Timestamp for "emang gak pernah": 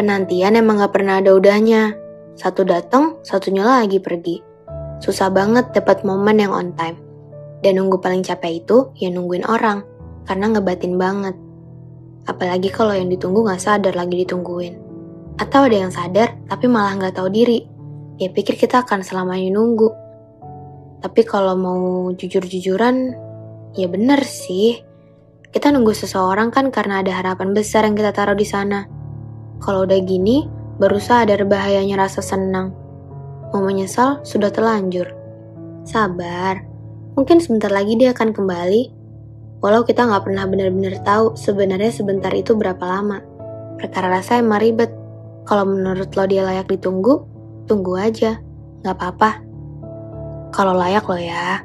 0.56-1.20